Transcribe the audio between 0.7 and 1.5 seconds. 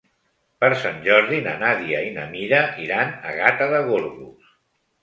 Sant Jordi